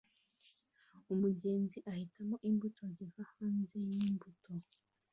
umuguzi 1.13 1.77
ahitamo 1.91 2.35
imbuto 2.49 2.81
ziva 2.95 3.23
hanze 3.31 3.75
yimbuto 3.87 4.49